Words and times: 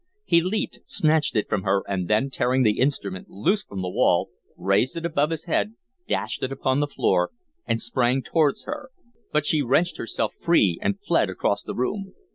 He 0.25 0.41
leaped, 0.41 0.79
snatched 0.87 1.35
it 1.35 1.47
from 1.47 1.61
her, 1.61 1.83
and 1.87 2.07
then, 2.07 2.31
tearing 2.31 2.63
the 2.63 2.79
instrument 2.79 3.29
loose 3.29 3.63
from 3.63 3.83
the 3.83 3.89
wall, 3.91 4.31
raised 4.57 4.97
it 4.97 5.05
above 5.05 5.29
his 5.29 5.43
head, 5.43 5.75
dashed 6.07 6.41
it 6.41 6.51
upon 6.51 6.79
the 6.79 6.87
floor, 6.87 7.29
and 7.67 7.79
sprang 7.79 8.23
towards 8.23 8.63
her, 8.63 8.89
but 9.31 9.45
she 9.45 9.61
wrenched 9.61 9.97
herself 9.97 10.33
free 10.41 10.79
and 10.81 10.99
fled 11.01 11.29
across 11.29 11.61
the 11.63 11.75
room. 11.75 12.15